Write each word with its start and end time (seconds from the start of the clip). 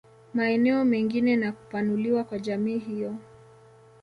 Maeneo 0.33 0.85
mengine 0.85 1.35
na 1.35 1.51
kupanuliwa 1.51 2.23
kwa 2.23 2.39
jamii 2.39 2.77
hiyo 2.77 3.15